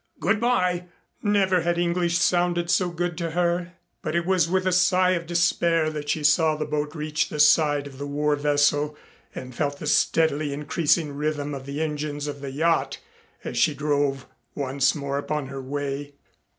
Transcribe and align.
Good 0.19 0.41
by." 0.41 0.85
Never 1.21 1.61
had 1.61 1.77
English 1.77 2.17
sounded 2.17 2.71
so 2.71 2.89
good 2.89 3.19
to 3.19 3.29
her. 3.29 3.73
But 4.01 4.15
it 4.15 4.25
was 4.25 4.49
with 4.49 4.65
a 4.65 4.71
sigh 4.71 5.11
of 5.11 5.27
despair 5.27 5.91
that 5.91 6.09
she 6.09 6.23
saw 6.23 6.55
the 6.55 6.65
boat 6.65 6.95
reach 6.95 7.29
the 7.29 7.39
side 7.39 7.85
of 7.85 7.99
the 7.99 8.07
war 8.07 8.35
vessel 8.35 8.97
and 9.35 9.53
felt 9.53 9.77
the 9.77 9.85
steadily 9.85 10.53
increasing 10.53 11.11
rhythm 11.11 11.53
of 11.53 11.67
the 11.67 11.83
engines 11.83 12.25
of 12.25 12.41
the 12.41 12.49
yacht 12.49 12.97
as 13.43 13.59
she 13.59 13.75
drove 13.75 14.25
once 14.55 14.95
more 14.95 15.19
upon 15.19 15.49
her 15.49 15.61
way. 15.61 16.15